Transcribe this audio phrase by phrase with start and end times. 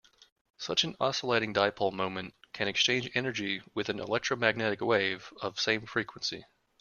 [0.57, 6.43] Such an oscillating dipole moment can exchange energy with an electromagnetic wave of same frequency.